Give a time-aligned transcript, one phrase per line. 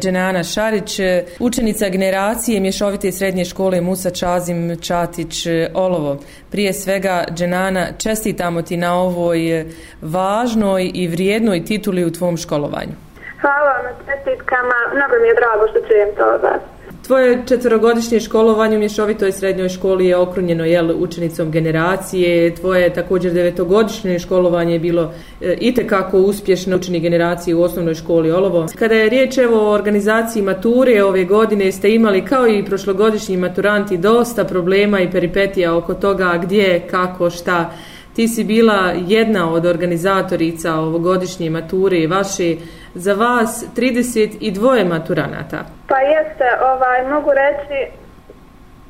[0.00, 1.00] Dženana Šarić,
[1.40, 6.18] učenica generacije mješovite srednje škole Musa Čazim Čatić Olovo.
[6.50, 9.66] Prije svega, Dženana, čestitamo ti na ovoj
[10.02, 12.92] važnoj i vrijednoj tituli u tvom školovanju.
[13.40, 16.75] Hvala na čestitkama, mnogo mi je drago što čujem to od vas.
[17.06, 22.54] Tvoje četvrogodišnje školovanje u mješovitoj srednjoj školi je okrunjeno jel, učenicom generacije.
[22.54, 28.66] Tvoje također devetogodišnje školovanje je bilo e, itekako uspješno učeni generacije u osnovnoj školi Olovo.
[28.78, 33.96] Kada je riječ evo, o organizaciji mature ove godine ste imali kao i prošlogodišnji maturanti
[33.96, 37.70] dosta problema i peripetija oko toga gdje, kako, šta.
[38.16, 42.56] Ti si bila jedna od organizatorica ovogodišnje mature vaše
[43.04, 45.58] za vas 32 maturanata.
[45.88, 47.78] Pa jeste, ovaj, mogu reći,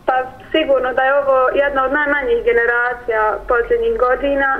[0.06, 0.16] pa
[0.52, 4.51] sigurno da je ovo jedna od najmanjih generacija posljednjih godina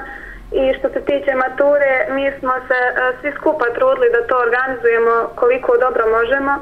[0.61, 5.15] i što se tiče mature, mi smo se a, svi skupa trudili da to organizujemo
[5.41, 6.53] koliko dobro možemo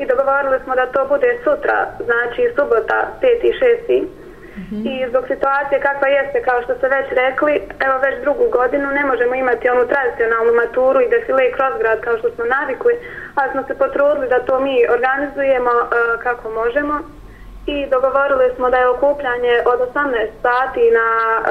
[0.00, 3.26] i dogovorili smo da to bude sutra, znači subota 5.
[3.50, 3.52] i
[3.90, 4.19] 6.
[4.56, 4.82] -hmm.
[4.90, 7.52] I zbog situacije kakva jeste, kao što ste već rekli,
[7.86, 12.18] evo već drugu godinu ne možemo imati onu tradicionalnu maturu i defile kroz grad kao
[12.18, 12.94] što smo navikli,
[13.34, 15.88] ali smo se potrudili da to mi organizujemo uh,
[16.22, 16.94] kako možemo
[17.66, 21.42] i dogovorili smo da je okupljanje od 18 sati na e,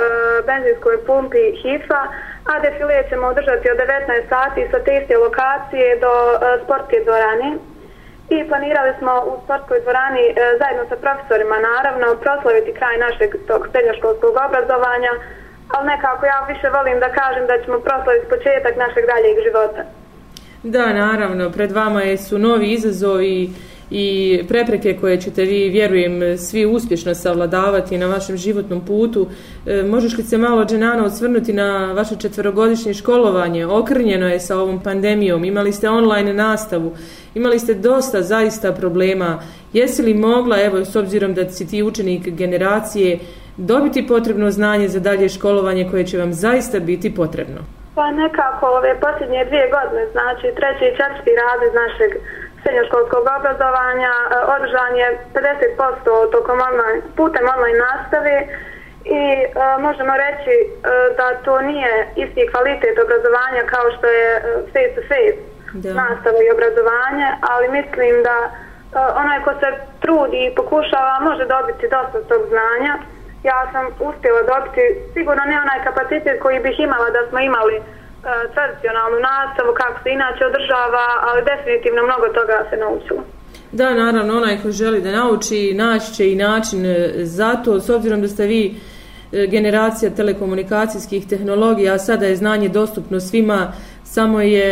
[0.47, 2.01] benzinskoj pumpi HIFA,
[2.51, 7.49] a defile ćemo održati od 19 sati sa te iste lokacije do e, sportske dvorane
[8.35, 13.61] i planirali smo u sportskoj dvorani e, zajedno sa profesorima naravno proslaviti kraj našeg tog
[13.71, 15.11] srednjoškolskog obrazovanja,
[15.73, 19.81] ali nekako ja više volim da kažem da ćemo proslaviti početak našeg daljeg života.
[20.63, 23.49] Da, naravno, pred vama su novi izazovi
[23.91, 29.27] i prepreke koje ćete vi, vjerujem, svi uspješno savladavati na vašem životnom putu.
[29.65, 33.65] E, možeš li se malo, Dženana, osvrnuti na vaše četverogodišnje školovanje?
[33.65, 36.95] Okrnjeno je sa ovom pandemijom, imali ste online nastavu,
[37.35, 39.39] imali ste dosta zaista problema.
[39.73, 43.19] Jesi li mogla, evo, s obzirom da si ti učenik generacije,
[43.57, 47.61] dobiti potrebno znanje za dalje školovanje koje će vam zaista biti potrebno?
[47.95, 52.11] Pa nekako ove posljednje dvije godine, znači treći i četvrti razred iz našeg
[52.61, 54.23] srednjoškolskog obrazovanja, e,
[54.55, 58.35] održan je 50% tokom online, putem online nastave
[59.05, 59.47] i e,
[59.79, 60.67] možemo reći e,
[61.17, 61.93] da to nije
[62.23, 64.29] isti kvalitet obrazovanja kao što je
[64.73, 65.39] face to face
[65.73, 65.93] da.
[65.93, 68.49] nastava i obrazovanje, ali mislim da e,
[69.21, 69.69] onaj ko se
[70.03, 72.93] trudi i pokušava može dobiti dosta tog znanja.
[73.43, 74.83] Ja sam uspjela dobiti
[75.13, 77.75] sigurno ne onaj kapacitet koji bih imala da smo imali
[78.53, 83.21] tradicionalnu nastavu kako se inače održava, ali definitivno mnogo toga se naučilo.
[83.71, 87.89] Da, naravno, onaj ko želi da nauči, naći će i način e, za to, s
[87.89, 88.63] obzirom da ste vi
[89.31, 93.71] e, generacija telekomunikacijskih tehnologija, a sada je znanje dostupno svima,
[94.03, 94.67] samo je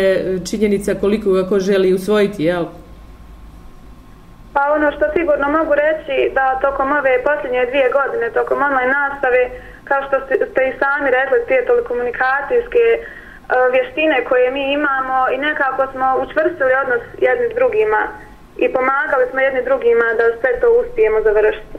[0.50, 2.66] činjenica koliko ga ko želi usvojiti, jel?
[4.54, 9.42] Pa ono što sigurno mogu reći da tokom ove posljednje dvije godine, tokom online nastave,
[9.84, 10.16] kao što
[10.52, 13.17] ste i sami rekli, te telekomunikacijske E,
[13.50, 18.02] E, vještine koje mi imamo i nekako smo učvrstili odnos jedni s drugima
[18.64, 21.78] i pomagali smo jedni drugima da sve to uspijemo završiti.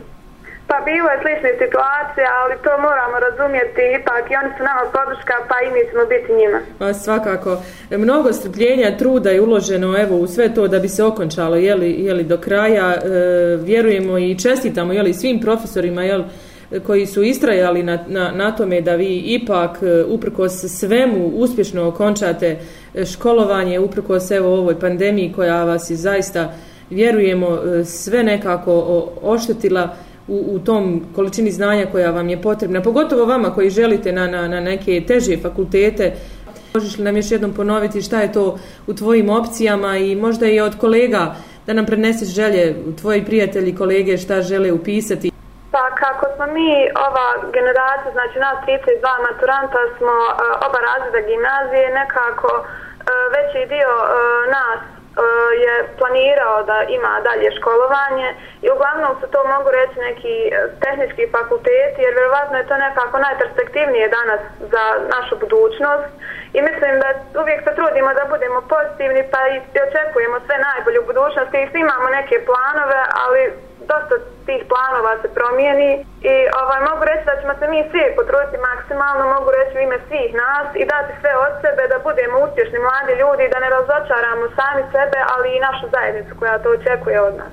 [0.70, 5.34] Pa bilo je slične situacije, ali to moramo razumjeti, ipak i oni su nama podrška,
[5.48, 6.60] pa i mi ćemo biti njima.
[6.78, 7.50] Pa svakako,
[7.90, 12.24] mnogo strpljenja, truda je uloženo evo, u sve to da bi se okončalo jeli, jeli,
[12.24, 12.94] do kraja.
[12.94, 12.98] E,
[13.56, 16.24] vjerujemo i čestitamo jeli, svim profesorima jeli,
[16.86, 22.58] koji su istrajali na, na, na tome da vi ipak e, uprkos svemu uspješno okončate
[22.94, 26.52] e, školovanje, uprkos evo ovoj pandemiji koja vas je zaista,
[26.90, 29.96] vjerujemo, e, sve nekako oštetila
[30.28, 34.48] u, u tom količini znanja koja vam je potrebna, pogotovo vama koji želite na, na,
[34.48, 36.12] na neke teže fakultete,
[36.74, 40.60] Možeš li nam još jednom ponoviti šta je to u tvojim opcijama i možda i
[40.60, 41.36] od kolega
[41.66, 45.30] da nam preneseš želje, tvoji prijatelji, kolege šta žele upisati?
[46.38, 46.70] Smo mi,
[47.08, 47.28] ova
[47.58, 50.32] generacija, znači nas 32 maturanta, smo e,
[50.66, 52.64] oba razreda gimnazije, nekako e,
[53.34, 54.08] veći dio e,
[54.56, 54.80] nas
[55.64, 58.28] je planirao da ima dalje školovanje
[58.64, 60.36] i uglavnom su to mogu reći neki
[60.84, 64.40] tehnički fakulteti jer vjerovatno je to nekako najperspektivnije danas
[64.72, 64.84] za
[65.14, 66.10] našu budućnost
[66.56, 67.08] i mislim da
[67.42, 69.56] uvijek se trudimo da budemo pozitivni pa i
[69.88, 73.42] očekujemo sve najbolje u budućnosti i svi imamo neke planove ali
[73.92, 74.14] dosta
[74.48, 75.90] tih planova se promijeni
[76.32, 79.98] i ovaj, mogu reći da ćemo se mi svi potruditi maksimalno, mogu reći u ime
[80.08, 84.44] svih nas i dati sve od sebe da budemo uspješni mladi ljudi, da ne razočaramo
[84.58, 87.52] sami sebe, ali i našu zajednicu koja to očekuje od nas.